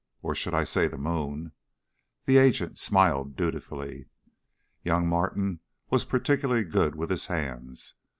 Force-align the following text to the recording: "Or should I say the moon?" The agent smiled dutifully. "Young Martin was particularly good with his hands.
"Or 0.23 0.33
should 0.33 0.55
I 0.55 0.63
say 0.63 0.87
the 0.87 0.97
moon?" 0.97 1.51
The 2.25 2.37
agent 2.37 2.79
smiled 2.79 3.35
dutifully. 3.35 4.07
"Young 4.83 5.07
Martin 5.07 5.59
was 5.91 6.05
particularly 6.05 6.63
good 6.63 6.95
with 6.95 7.11
his 7.11 7.27
hands. 7.27 7.93